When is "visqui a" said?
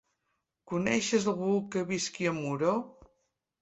1.93-2.37